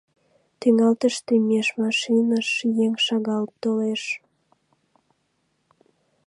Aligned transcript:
Тӱҥалтыште 0.59 1.33
меж 1.47 1.67
машиныш 1.81 2.49
еҥ 2.85 2.93
шагал 3.05 3.45
толеш. 3.61 4.03